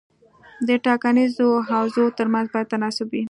[0.67, 3.19] د ټاکنیزو حوزو ترمنځ باید تناسب وي.